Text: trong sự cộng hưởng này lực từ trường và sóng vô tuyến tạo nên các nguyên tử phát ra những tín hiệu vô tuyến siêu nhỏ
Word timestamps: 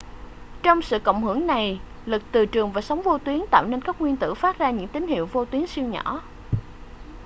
trong 0.63 0.81
sự 0.81 0.99
cộng 1.03 1.23
hưởng 1.23 1.47
này 1.47 1.79
lực 2.05 2.21
từ 2.31 2.45
trường 2.45 2.71
và 2.71 2.81
sóng 2.81 3.01
vô 3.01 3.17
tuyến 3.17 3.41
tạo 3.51 3.65
nên 3.67 3.81
các 3.81 4.01
nguyên 4.01 4.15
tử 4.17 4.33
phát 4.33 4.57
ra 4.59 4.71
những 4.71 4.87
tín 4.87 5.07
hiệu 5.07 5.25
vô 5.31 5.45
tuyến 5.45 5.67
siêu 5.67 5.85
nhỏ 5.85 6.21